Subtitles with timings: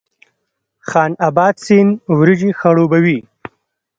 [0.89, 1.89] خان اباد سیند
[2.19, 3.19] وریجې خړوبوي؟